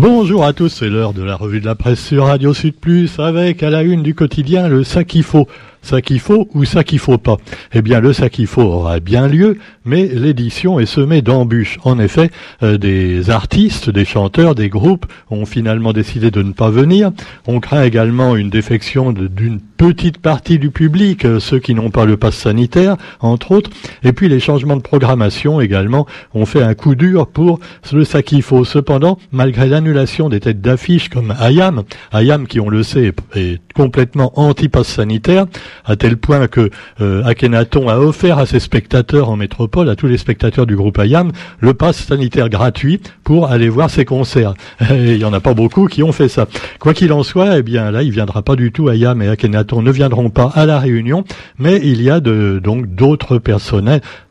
[0.00, 3.18] Bonjour à tous, c'est l'heure de la revue de la presse sur Radio Sud Plus
[3.18, 5.46] avec à la une du quotidien le sac qu'il faut
[5.82, 7.36] ça qu'il faut ou ça qu'il faut pas?
[7.72, 11.78] Eh bien, le ça qu'il faut aura bien lieu, mais l'édition est semée d'embûches.
[11.84, 12.30] En effet,
[12.62, 17.12] euh, des artistes, des chanteurs, des groupes ont finalement décidé de ne pas venir.
[17.46, 22.04] On craint également une défection d'une petite partie du public, euh, ceux qui n'ont pas
[22.04, 23.70] le pass sanitaire, entre autres.
[24.02, 28.04] Et puis les changements de programmation également ont fait un coup dur pour le
[28.42, 28.64] faut.
[28.66, 34.38] Cependant, malgré l'annulation des têtes d'affiche comme Ayam, Ayam qui on le sait est complètement
[34.38, 35.46] anti-pass sanitaire,
[35.86, 36.68] à tel point que
[37.00, 40.98] euh, Akhenaton a offert à ses spectateurs en métropole, à tous les spectateurs du groupe
[40.98, 44.52] Ayam, le pass sanitaire gratuit pour aller voir ses concerts.
[44.90, 46.46] Et il n'y en a pas beaucoup qui ont fait ça.
[46.80, 49.69] Quoi qu'il en soit, eh bien là, il viendra pas du tout Ayam et Akhenaton
[49.78, 51.24] ne viendront pas à la réunion,
[51.58, 53.40] mais il y a donc d'autres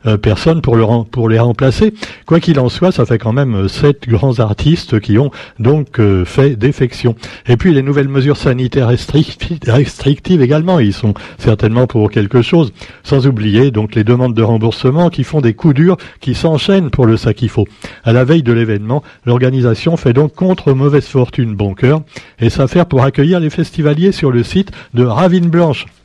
[0.06, 1.92] euh, personnes pour, le, pour les remplacer.
[2.26, 5.98] Quoi qu'il en soit, ça fait quand même euh, sept grands artistes qui ont donc
[5.98, 7.14] euh, fait défection.
[7.48, 12.72] Et puis les nouvelles mesures sanitaires restrictives également, ils sont certainement pour quelque chose.
[13.02, 17.06] Sans oublier donc les demandes de remboursement qui font des coups durs qui s'enchaînent pour
[17.06, 17.66] le sac faut.
[18.04, 22.02] À la veille de l'événement, l'organisation fait donc contre mauvaise fortune bon cœur
[22.38, 25.99] et s'affaire pour accueillir les festivaliers sur le site de Ravine Blanche.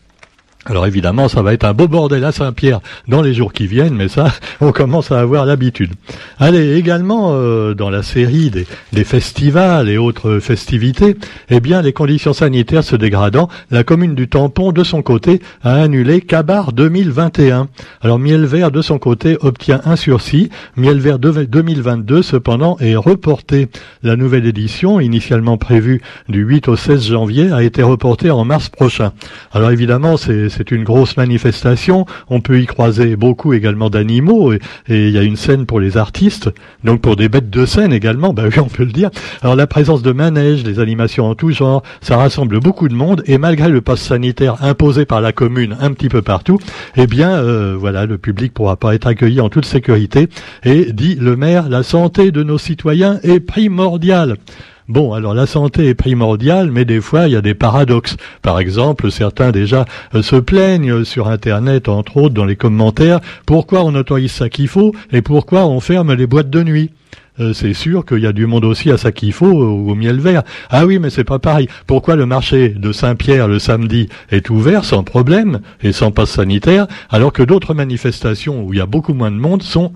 [0.67, 3.93] Alors évidemment, ça va être un beau bordel à Saint-Pierre dans les jours qui viennent,
[3.93, 5.91] mais ça, on commence à avoir l'habitude.
[6.39, 11.17] Allez, également euh, dans la série des, festivals et autres festivités,
[11.51, 15.75] eh bien, les conditions sanitaires se dégradant, la commune du Tampon, de son côté, a
[15.75, 17.67] annulé Cabar 2021.
[18.01, 20.49] Alors Miel Vert, de son côté, obtient un sursis.
[20.77, 23.67] Miel Vert 2022, cependant, est reporté.
[24.01, 28.69] La nouvelle édition, initialement prévue du 8 au 16 janvier, a été reportée en mars
[28.69, 29.13] prochain.
[29.53, 32.05] Alors évidemment, c'est c'est une grosse manifestation.
[32.29, 35.97] On peut y croiser beaucoup également d'animaux et, il y a une scène pour les
[35.97, 36.49] artistes,
[36.83, 38.33] donc pour des bêtes de scène également.
[38.33, 39.09] Ben oui, on peut le dire.
[39.41, 43.23] Alors la présence de manèges, les animations en tout genre, ça rassemble beaucoup de monde
[43.25, 46.59] et malgré le pass sanitaire imposé par la commune un petit peu partout,
[46.95, 50.27] eh bien euh, voilà, le public pourra pas être accueilli en toute sécurité.
[50.63, 54.37] Et dit le maire, la santé de nos citoyens est primordiale.
[54.87, 58.17] Bon, alors la santé est primordiale, mais des fois il y a des paradoxes.
[58.43, 63.83] Par exemple, certains déjà euh, se plaignent sur Internet, entre autres dans les commentaires, pourquoi
[63.83, 66.91] on autorise ça qu'il faut et pourquoi on ferme les boîtes de nuit.
[67.39, 70.19] Euh, c'est sûr qu'il y a du monde aussi à ça qu'il faut au miel
[70.19, 70.43] vert.
[70.69, 71.67] Ah oui, mais c'est pas pareil.
[71.87, 76.85] Pourquoi le marché de Saint-Pierre le samedi est ouvert sans problème et sans passe sanitaire,
[77.09, 79.93] alors que d'autres manifestations où il y a beaucoup moins de monde sont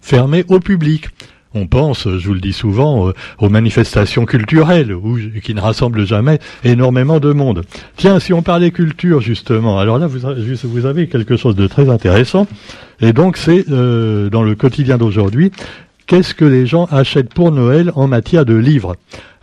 [0.00, 1.10] fermées au public?
[1.54, 4.94] On pense, je vous le dis souvent, euh, aux manifestations culturelles
[5.42, 7.62] qui ne rassemblent jamais énormément de monde.
[7.96, 10.20] Tiens, si on parlait culture justement, alors là vous,
[10.64, 12.46] vous avez quelque chose de très intéressant,
[13.00, 15.52] et donc c'est euh, dans le quotidien d'aujourd'hui,
[16.06, 18.96] qu'est-ce que les gens achètent pour Noël en matière de livres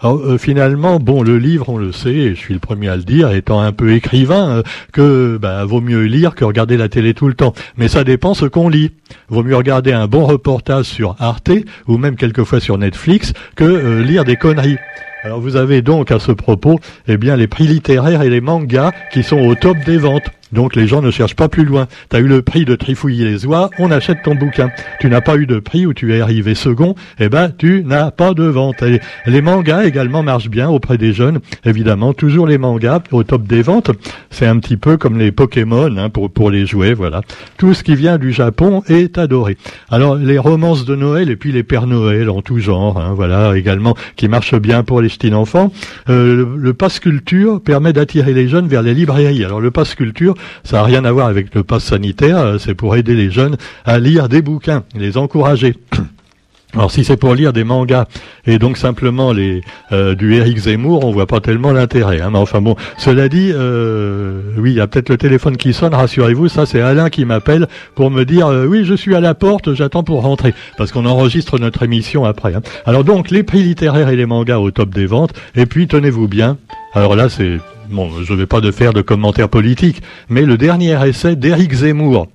[0.04, 3.04] euh, finalement, bon, le livre, on le sait, et je suis le premier à le
[3.04, 7.14] dire, étant un peu écrivain, euh, que bah, vaut mieux lire que regarder la télé
[7.14, 7.54] tout le temps.
[7.78, 8.92] Mais ça dépend ce qu'on lit.
[9.28, 11.52] Vaut mieux regarder un bon reportage sur Arte
[11.88, 14.78] ou même quelquefois sur Netflix que euh, lire des conneries.
[15.24, 18.94] Alors vous avez donc à ce propos, eh bien, les prix littéraires et les mangas
[19.12, 20.24] qui sont au top des ventes.
[20.52, 21.88] Donc les gens ne cherchent pas plus loin.
[22.10, 24.70] Tu as eu le prix de trifouiller les oies, on achète ton bouquin.
[25.00, 28.12] Tu n'as pas eu de prix où tu es arrivé second, eh ben tu n'as
[28.12, 28.84] pas de vente.
[29.26, 31.40] les mangas également marchent bien auprès des jeunes.
[31.66, 33.92] Évidemment, toujours les mangas au top des ventes.
[34.30, 37.22] C'est un petit peu comme les Pokémon hein, pour, pour les jouets, voilà.
[37.58, 39.58] Tout ce qui vient du Japon est adoré.
[39.90, 43.56] Alors les romances de Noël et puis les Pères Noël en tout genre, hein, voilà,
[43.56, 45.72] également, qui marchent bien pour les ch'tines enfants.
[46.10, 49.44] Euh, le, le passe culture permet d'attirer les jeunes vers les librairies.
[49.44, 52.76] Alors le passe culture, ça n'a rien à voir avec le pass sanitaire, euh, c'est
[52.76, 55.76] pour aider les jeunes à lire des bouquins, les encourager.
[56.76, 58.06] Alors si c'est pour lire des mangas
[58.46, 59.62] et donc simplement les
[59.92, 62.22] euh, du Eric Zemmour, on voit pas tellement l'intérêt.
[62.22, 62.30] Hein.
[62.32, 65.96] mais enfin bon, cela dit, euh, oui, il y a peut-être le téléphone qui sonne.
[65.96, 69.74] Rassurez-vous, ça c'est Alain qui m'appelle pour me dire oui, je suis à la porte,
[69.74, 72.54] j'attends pour rentrer parce qu'on enregistre notre émission après.
[72.54, 72.62] Hein.
[72.86, 75.34] Alors donc les prix littéraires et les mangas au top des ventes.
[75.56, 76.58] Et puis tenez-vous bien.
[76.94, 77.58] Alors là c'est
[77.90, 81.74] bon, je ne vais pas de faire de commentaires politiques, mais le dernier essai d'Éric
[81.74, 82.28] Zemmour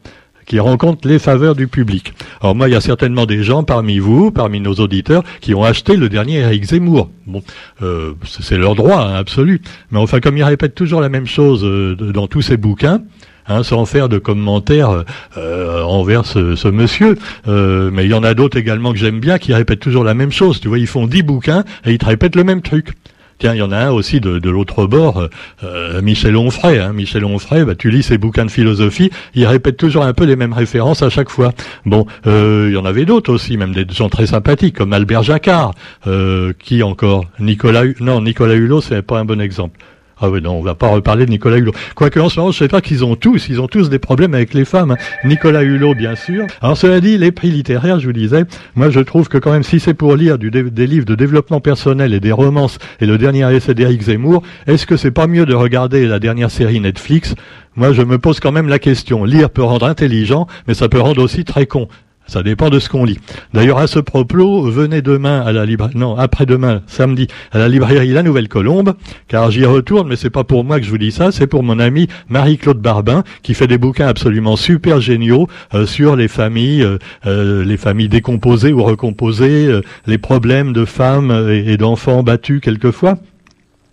[0.47, 2.13] qui rencontre les faveurs du public.
[2.41, 5.65] Alors moi, il y a certainement des gens parmi vous, parmi nos auditeurs, qui ont
[5.65, 7.11] acheté le dernier Eric Zemmour.
[7.27, 7.43] Bon,
[7.83, 9.63] euh, c'est leur droit hein, absolu.
[9.91, 13.03] Mais enfin, comme il répète toujours la même chose euh, dans tous ses bouquins,
[13.47, 15.05] Hein, sans faire de commentaires
[15.37, 17.19] euh, envers ce, ce monsieur.
[17.47, 20.33] mais il y en a d'autres également que j'aime bien qui répètent toujours la même
[20.33, 20.61] chose.
[20.63, 22.95] Tu vois, ils font dix bouquins et ils te répètent le même truc.
[23.39, 25.29] Tiens, il y en a un aussi de, l'autre bord,
[25.65, 26.79] euh, Michel Onfray.
[26.79, 26.93] Hein.
[26.93, 30.37] Michel Onfray, bah, tu lis ses bouquins de philosophie, il répète toujours un peu les
[30.37, 31.53] mêmes références à chaque fois.
[31.85, 35.23] Bon, euh, il y en avait d'autres aussi, même des gens très sympathiques, comme Albert
[35.23, 35.75] Jacquard,
[36.07, 39.79] euh, qui encore Nicolas, non, Nicolas Hulot, c'est pas un bon exemple.
[40.21, 41.73] Ah oui, non, on va pas reparler de Nicolas Hulot.
[41.95, 44.35] Quoique en ce moment, je sais pas qu'ils ont tous, ils ont tous des problèmes
[44.35, 44.97] avec les femmes.
[45.25, 46.47] Nicolas Hulot, bien sûr.
[46.61, 48.45] Alors cela dit, les prix littéraires, je vous disais,
[48.77, 52.15] moi je trouve que quand même, si c'est pour lire des livres de développement personnel
[52.15, 55.55] et des romances, et le dernier essai d'Éric Zemmour, est-ce que c'est pas mieux de
[55.55, 57.35] regarder la dernière série Netflix?
[57.77, 59.25] Moi, je me pose quand même la question.
[59.25, 61.89] Lire peut rendre intelligent, mais ça peut rendre aussi très con.
[62.27, 63.19] Ça dépend de ce qu'on lit.
[63.53, 68.13] D'ailleurs, à ce propos, venez demain à la librairie, non, après-demain, samedi, à la librairie
[68.13, 68.95] La Nouvelle Colombe,
[69.29, 71.63] car j'y retourne, mais c'est pas pour moi que je vous dis ça, c'est pour
[71.63, 76.83] mon ami Marie-Claude Barbin, qui fait des bouquins absolument super géniaux euh, sur les familles,
[76.83, 83.19] euh, euh, les familles décomposées ou recomposées, les problèmes de femmes et d'enfants battus quelquefois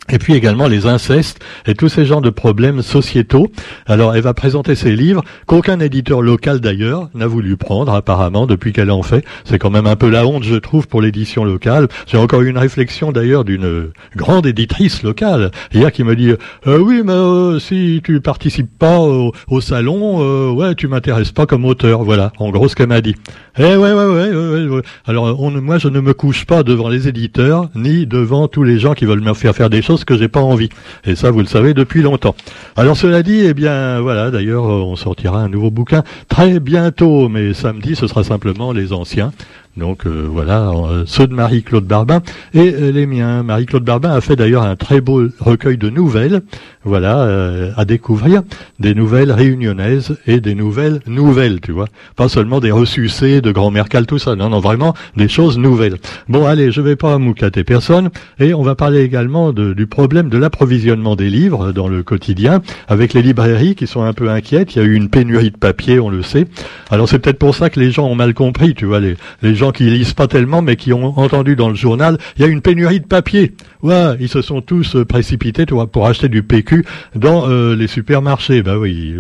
[0.09, 3.51] et puis également les incestes et tous ces genres de problèmes sociétaux.
[3.85, 8.73] Alors elle va présenter ses livres qu'aucun éditeur local d'ailleurs n'a voulu prendre apparemment depuis
[8.73, 9.23] qu'elle en fait.
[9.45, 11.87] C'est quand même un peu la honte je trouve pour l'édition locale.
[12.07, 16.33] J'ai encore eu une réflexion d'ailleurs d'une grande éditrice locale hier qui me dit
[16.67, 21.45] euh, oui mais euh, si tu participes pas au, salon euh, ouais tu m'intéresses pas
[21.45, 23.15] comme auteur voilà en gros ce qu'elle m'a dit.
[23.57, 24.60] Eh ouais ouais ouais, ouais.
[25.05, 28.79] Alors on, moi je ne me couche pas devant les éditeurs ni devant tous les
[28.79, 30.69] gens qui veulent me faire faire des choses que j'ai pas envie.
[31.05, 32.35] Et ça, vous le savez depuis longtemps.
[32.75, 37.53] Alors cela dit, eh bien voilà, d'ailleurs, on sortira un nouveau bouquin très bientôt, mais
[37.53, 39.31] samedi, ce sera simplement les anciens.
[39.77, 42.21] Donc euh, voilà, euh, ceux de Marie-Claude Barbin
[42.53, 43.41] et euh, les miens.
[43.43, 46.41] Marie-Claude Barbin a fait d'ailleurs un très beau recueil de nouvelles,
[46.83, 48.41] voilà, à découvrir,
[48.79, 51.85] des nouvelles réunionnaises et des nouvelles nouvelles, tu vois.
[52.15, 55.97] Pas seulement des ressucés de grand-mère tout ça, non, non, vraiment des choses nouvelles.
[56.27, 58.09] Bon, allez, je vais pas moucater personne,
[58.39, 63.13] et on va parler également du problème de l'approvisionnement des livres dans le quotidien, avec
[63.13, 64.75] les librairies qui sont un peu inquiètes.
[64.75, 66.47] Il y a eu une pénurie de papier, on le sait.
[66.89, 69.53] Alors c'est peut-être pour ça que les gens ont mal compris, tu vois, les, les
[69.69, 72.61] qui lisent pas tellement, mais qui ont entendu dans le journal, il y a une
[72.61, 73.53] pénurie de papier.
[73.83, 76.83] Ouais, ils se sont tous euh, précipités pour acheter du PQ
[77.15, 78.63] dans euh, les supermarchés.
[78.63, 79.13] Bah oui.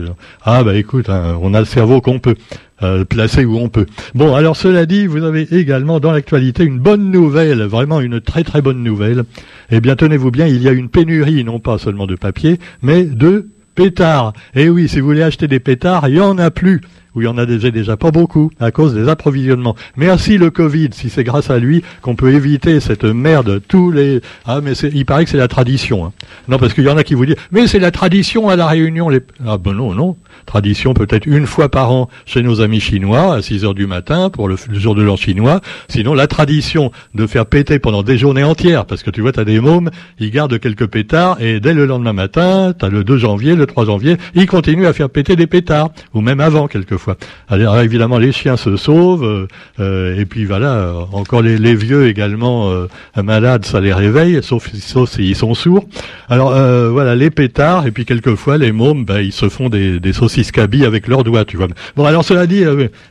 [0.43, 2.35] Ah bah écoute, hein, on a le cerveau qu'on peut.
[2.83, 3.85] Euh, placer où on peut.
[4.15, 8.43] Bon, alors cela dit, vous avez également dans l'actualité une bonne nouvelle, vraiment une très
[8.43, 9.23] très bonne nouvelle.
[9.69, 13.03] Eh bien, tenez-vous bien, il y a une pénurie, non pas seulement de papier, mais
[13.03, 14.33] de pétards.
[14.55, 16.81] Eh oui, si vous voulez acheter des pétards, il y en a plus
[17.15, 19.75] où il y en a déjà, déjà pas beaucoup à cause des approvisionnements.
[19.97, 23.61] Merci le Covid, si c'est grâce à lui qu'on peut éviter cette merde.
[23.67, 26.05] Tous les ah mais il paraît que c'est la tradition.
[26.05, 26.13] Hein.
[26.47, 28.67] Non parce qu'il y en a qui vous disent mais c'est la tradition à la
[28.67, 29.09] Réunion.
[29.09, 29.19] Les...
[29.45, 30.15] Ah ben non non
[30.45, 34.29] tradition peut-être une fois par an chez nos amis chinois à 6 heures du matin
[34.29, 35.61] pour le, jour de l'an chinois.
[35.89, 39.43] Sinon la tradition de faire péter pendant des journées entières parce que tu vois t'as
[39.43, 43.55] des mômes ils gardent quelques pétards et dès le lendemain matin t'as le 2 janvier
[43.55, 47.00] le 3 janvier ils continuent à faire péter des pétards ou même avant quelquefois
[47.49, 49.47] alors évidemment, les chiens se sauvent, euh,
[49.79, 52.87] euh, et puis voilà, encore les, vieux également euh,
[53.21, 55.85] malades, ça les réveille, sauf, sauf s'ils sont sourds.
[56.29, 56.51] Alors
[56.91, 60.51] voilà, les pétards, et puis quelquefois les mômes, ben, ils se font des, des saucisses
[60.51, 61.67] cabilles avec leurs doigts, tu vois.
[61.95, 62.63] Bon, alors cela dit,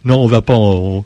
[0.04, 1.04] non, on va pas, en,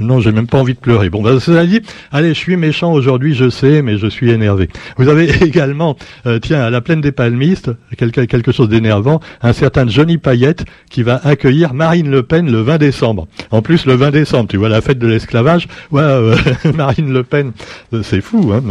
[0.00, 1.10] non, j'ai même pas envie de pleurer.
[1.10, 1.80] Bon, ben, cela dit,
[2.12, 4.68] allez, je suis méchant aujourd'hui, je sais, mais je suis énervé.
[4.96, 9.52] Vous avez également, euh, tiens, à la plaine des palmistes, quelque, quelque chose d'énervant, un
[9.52, 13.26] certain Johnny Payette qui va accueillir Marine Le Pen le 20 décembre.
[13.50, 16.36] En plus, le 20 décembre, tu vois, la fête de l'esclavage, ouais, euh,
[16.76, 17.52] Marine Le Pen,
[17.92, 18.62] euh, c'est fou, hein,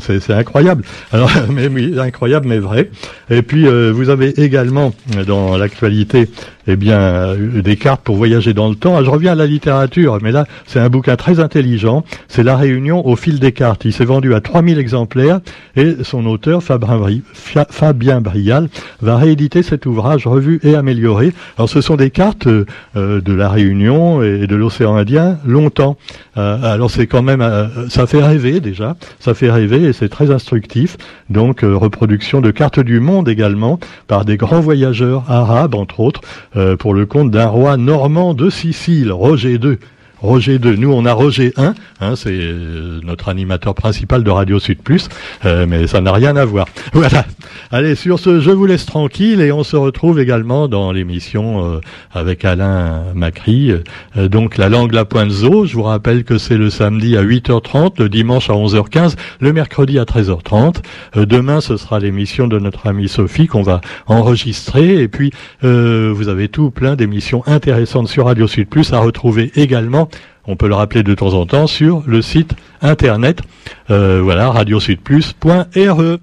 [0.00, 0.82] c'est incroyable.
[1.12, 2.90] Alors, mais oui, incroyable, mais vrai.
[3.30, 4.92] Et puis, vous avez également,
[5.26, 6.28] dans l'actualité,
[6.70, 8.94] eh bien, euh, des cartes pour voyager dans le temps.
[8.96, 12.04] Ah, je reviens à la littérature, mais là, c'est un bouquin très intelligent.
[12.28, 13.86] C'est La Réunion au fil des cartes.
[13.86, 15.40] Il s'est vendu à 3000 exemplaires
[15.76, 18.68] et son auteur, Fabien Brial,
[19.00, 21.32] va rééditer cet ouvrage revu et amélioré.
[21.56, 25.96] Alors, ce sont des cartes euh, de la Réunion et de l'océan Indien longtemps.
[26.36, 27.42] Euh, alors, c'est quand même,
[27.88, 28.96] ça fait rêver déjà.
[29.20, 30.98] Ça fait rêver et c'est très instructif.
[31.30, 36.20] Donc, reproduction de cartes du monde également par des grands voyageurs arabes, entre autres.
[36.58, 39.78] Euh, pour le compte d'un roi normand de Sicile, Roger II.
[40.20, 40.76] Roger II.
[40.78, 41.70] Nous, on a Roger I,
[42.00, 45.08] hein, c'est euh, notre animateur principal de Radio Sud Plus,
[45.44, 46.66] euh, mais ça n'a rien à voir.
[46.92, 47.24] Voilà.
[47.70, 51.80] Allez, sur ce, je vous laisse tranquille et on se retrouve également dans l'émission euh,
[52.12, 53.72] avec Alain Macri.
[54.16, 55.64] donc, la langue, la pointe zo.
[55.64, 59.98] Je vous rappelle que c'est le samedi à 8h30, le dimanche à 11h15, le mercredi
[59.98, 60.76] à 13h30.
[61.14, 65.00] demain, ce sera l'émission de notre amie Sophie qu'on va enregistrer.
[65.00, 65.32] Et puis,
[65.62, 70.07] vous avez tout plein d'émissions intéressantes sur Radio Sud Plus à retrouver également
[70.48, 73.42] on peut le rappeler de temps en temps sur le site internet,
[73.90, 76.18] euh, voilà, radiosudplus.re.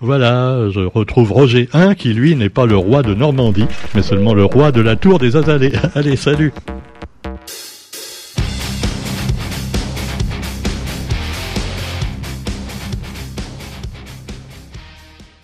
[0.00, 4.32] Voilà, je retrouve Roger 1 qui lui n'est pas le roi de Normandie, mais seulement
[4.32, 5.72] le roi de la tour des Azalées.
[5.94, 6.52] Allez, salut